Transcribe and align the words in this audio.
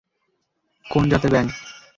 কোন 0.85 1.03
জাতের 1.11 1.31
ব্যাঙ? 1.31 1.45